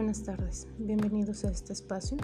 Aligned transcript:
Buenas 0.00 0.22
tardes, 0.22 0.66
bienvenidos 0.78 1.44
a 1.44 1.50
este 1.50 1.74
espacio. 1.74 2.16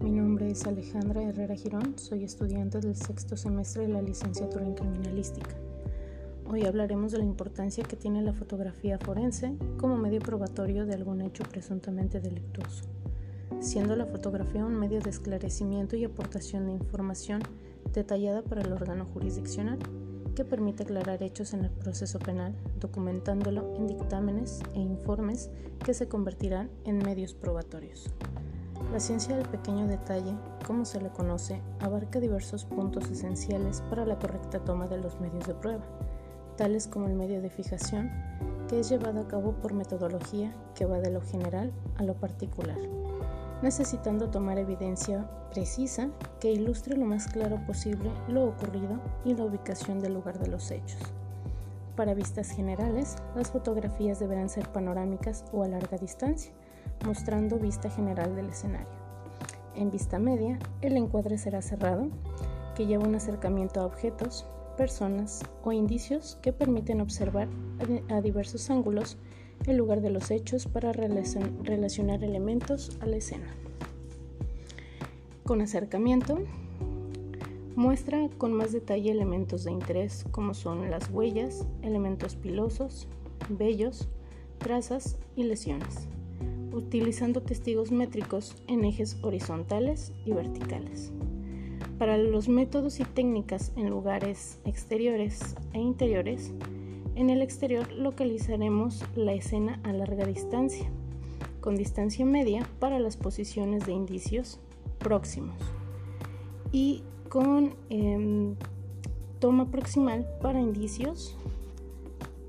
Mi 0.00 0.10
nombre 0.10 0.50
es 0.50 0.66
Alejandra 0.66 1.22
Herrera 1.22 1.54
Girón, 1.54 1.96
soy 1.96 2.24
estudiante 2.24 2.80
del 2.80 2.96
sexto 2.96 3.36
semestre 3.36 3.86
de 3.86 3.92
la 3.92 4.02
licenciatura 4.02 4.66
en 4.66 4.74
criminalística. 4.74 5.54
Hoy 6.50 6.64
hablaremos 6.64 7.12
de 7.12 7.18
la 7.18 7.24
importancia 7.24 7.84
que 7.84 7.94
tiene 7.94 8.22
la 8.22 8.32
fotografía 8.32 8.98
forense 8.98 9.54
como 9.78 9.96
medio 9.98 10.18
probatorio 10.18 10.84
de 10.84 10.94
algún 10.94 11.20
hecho 11.20 11.44
presuntamente 11.44 12.18
delictuoso, 12.18 12.86
siendo 13.60 13.94
la 13.94 14.06
fotografía 14.06 14.66
un 14.66 14.74
medio 14.74 14.98
de 14.98 15.10
esclarecimiento 15.10 15.94
y 15.94 16.02
aportación 16.02 16.66
de 16.66 16.72
información 16.72 17.40
detallada 17.94 18.42
para 18.42 18.62
el 18.62 18.72
órgano 18.72 19.04
jurisdiccional 19.04 19.78
que 20.34 20.44
permite 20.44 20.82
aclarar 20.82 21.22
hechos 21.22 21.54
en 21.54 21.64
el 21.64 21.70
proceso 21.70 22.18
penal, 22.18 22.54
documentándolo 22.80 23.74
en 23.76 23.86
dictámenes 23.86 24.60
e 24.74 24.80
informes 24.80 25.50
que 25.84 25.94
se 25.94 26.08
convertirán 26.08 26.70
en 26.84 26.98
medios 26.98 27.34
probatorios. 27.34 28.10
La 28.92 29.00
ciencia 29.00 29.36
del 29.36 29.48
pequeño 29.48 29.86
detalle, 29.86 30.34
como 30.66 30.84
se 30.84 31.00
le 31.00 31.10
conoce, 31.10 31.60
abarca 31.80 32.20
diversos 32.20 32.64
puntos 32.64 33.10
esenciales 33.10 33.82
para 33.88 34.04
la 34.04 34.18
correcta 34.18 34.60
toma 34.60 34.86
de 34.86 34.98
los 34.98 35.20
medios 35.20 35.46
de 35.46 35.54
prueba, 35.54 35.84
tales 36.56 36.86
como 36.88 37.06
el 37.06 37.14
medio 37.14 37.40
de 37.40 37.50
fijación, 37.50 38.10
que 38.68 38.80
es 38.80 38.88
llevado 38.88 39.20
a 39.20 39.28
cabo 39.28 39.52
por 39.52 39.72
metodología 39.72 40.52
que 40.74 40.86
va 40.86 41.00
de 41.00 41.10
lo 41.10 41.20
general 41.20 41.72
a 41.96 42.02
lo 42.02 42.14
particular 42.14 42.78
necesitando 43.62 44.28
tomar 44.28 44.58
evidencia 44.58 45.26
precisa 45.50 46.10
que 46.40 46.52
ilustre 46.52 46.96
lo 46.96 47.06
más 47.06 47.26
claro 47.28 47.64
posible 47.66 48.10
lo 48.28 48.44
ocurrido 48.44 49.00
y 49.24 49.34
la 49.34 49.44
ubicación 49.44 50.00
del 50.00 50.14
lugar 50.14 50.38
de 50.38 50.48
los 50.48 50.70
hechos. 50.70 51.00
Para 51.96 52.14
vistas 52.14 52.50
generales, 52.50 53.16
las 53.36 53.50
fotografías 53.50 54.18
deberán 54.18 54.48
ser 54.48 54.68
panorámicas 54.68 55.44
o 55.52 55.62
a 55.62 55.68
larga 55.68 55.98
distancia, 55.98 56.52
mostrando 57.04 57.58
vista 57.58 57.90
general 57.90 58.34
del 58.34 58.48
escenario. 58.48 58.88
En 59.74 59.90
vista 59.90 60.18
media, 60.18 60.58
el 60.80 60.96
encuadre 60.96 61.38
será 61.38 61.62
cerrado, 61.62 62.08
que 62.74 62.86
lleva 62.86 63.06
un 63.06 63.14
acercamiento 63.14 63.80
a 63.80 63.86
objetos, 63.86 64.46
personas 64.76 65.40
o 65.62 65.72
indicios 65.72 66.38
que 66.40 66.52
permiten 66.52 67.00
observar 67.00 67.48
a 68.08 68.20
diversos 68.22 68.70
ángulos 68.70 69.18
el 69.66 69.76
lugar 69.76 70.00
de 70.00 70.10
los 70.10 70.30
hechos 70.30 70.66
para 70.66 70.92
relacionar 70.92 72.24
elementos 72.24 72.96
a 73.00 73.06
la 73.06 73.16
escena. 73.16 73.46
Con 75.44 75.60
acercamiento, 75.60 76.38
muestra 77.76 78.28
con 78.38 78.52
más 78.52 78.72
detalle 78.72 79.10
elementos 79.10 79.64
de 79.64 79.72
interés 79.72 80.24
como 80.30 80.54
son 80.54 80.90
las 80.90 81.10
huellas, 81.10 81.66
elementos 81.82 82.36
pilosos, 82.36 83.08
vellos, 83.48 84.08
trazas 84.58 85.18
y 85.36 85.44
lesiones, 85.44 86.08
utilizando 86.72 87.42
testigos 87.42 87.90
métricos 87.90 88.54
en 88.68 88.84
ejes 88.84 89.16
horizontales 89.22 90.12
y 90.24 90.32
verticales. 90.32 91.12
Para 91.98 92.18
los 92.18 92.48
métodos 92.48 93.00
y 93.00 93.04
técnicas 93.04 93.72
en 93.76 93.90
lugares 93.90 94.58
exteriores 94.64 95.54
e 95.72 95.78
interiores, 95.78 96.52
en 97.14 97.30
el 97.30 97.42
exterior 97.42 97.92
localizaremos 97.92 99.04
la 99.14 99.34
escena 99.34 99.80
a 99.84 99.92
larga 99.92 100.24
distancia, 100.26 100.90
con 101.60 101.76
distancia 101.76 102.24
media 102.24 102.66
para 102.78 102.98
las 102.98 103.16
posiciones 103.16 103.86
de 103.86 103.92
indicios 103.92 104.58
próximos 104.98 105.56
y 106.72 107.02
con 107.28 107.74
em, 107.90 108.54
toma 109.40 109.70
proximal 109.70 110.26
para 110.40 110.60
indicios 110.60 111.36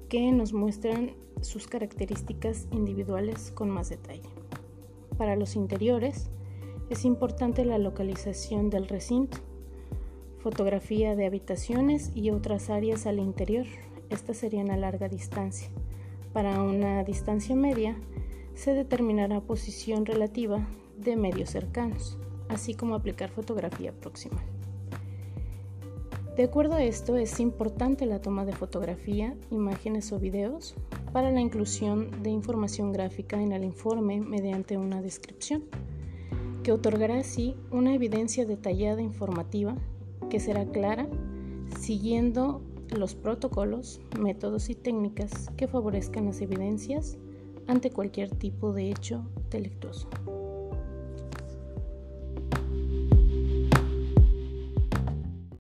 que 0.08 0.32
nos 0.32 0.54
muestran 0.54 1.12
sus 1.42 1.68
características 1.68 2.68
individuales 2.72 3.52
con 3.52 3.70
más 3.70 3.90
detalle. 3.90 4.30
Para 5.18 5.36
los 5.36 5.56
interiores 5.56 6.30
es 6.90 7.04
importante 7.06 7.66
la 7.66 7.78
localización 7.78 8.70
del 8.70 8.88
recinto, 8.88 9.38
fotografía 10.40 11.16
de 11.16 11.26
habitaciones 11.26 12.12
y 12.16 12.30
otras 12.32 12.70
áreas 12.70 13.08
al 13.08 13.20
interior 13.20 13.66
estas 14.14 14.38
serían 14.38 14.72
a 14.72 14.78
larga 14.78 15.10
distancia. 15.10 15.70
Para 16.32 16.62
una 16.62 17.04
distancia 17.04 17.56
media, 17.56 17.96
se 18.56 18.74
determinará 18.74 19.42
posición 19.42 20.06
relativa 20.06 20.68
de 20.98 21.16
medios 21.16 21.50
cercanos, 21.50 22.18
así 22.50 22.74
como 22.74 22.96
aplicar 22.96 23.30
fotografía 23.30 23.92
proximal. 23.92 24.44
De 26.36 26.44
acuerdo 26.44 26.74
a 26.76 26.84
esto, 26.84 27.16
es 27.16 27.40
importante 27.40 28.08
la 28.08 28.20
toma 28.20 28.44
de 28.44 28.54
fotografía, 28.54 29.36
imágenes 29.52 30.12
o 30.12 30.20
videos 30.20 30.74
para 31.12 31.30
la 31.30 31.42
inclusión 31.42 32.10
de 32.24 32.32
información 32.32 32.92
gráfica 32.92 33.40
en 33.40 33.52
el 33.52 33.64
informe 33.64 34.20
mediante 34.20 34.78
una 34.78 35.04
descripción, 35.04 35.66
que 36.64 36.72
otorgará 36.72 37.20
así 37.20 37.56
una 37.70 37.94
evidencia 37.94 38.46
detallada 38.46 39.02
informativa 39.02 39.76
que 40.32 40.40
será 40.40 40.66
clara, 40.66 41.08
siguiendo 41.80 42.64
los 42.98 43.16
protocolos, 43.16 44.02
métodos 44.20 44.70
y 44.70 44.76
técnicas 44.76 45.50
que 45.58 45.68
favorezcan 45.68 46.26
las 46.26 46.42
evidencias 46.42 47.18
ante 47.68 47.92
cualquier 47.92 48.30
tipo 48.30 48.74
de 48.74 48.90
hecho 48.90 49.26
delictuoso. 49.50 50.10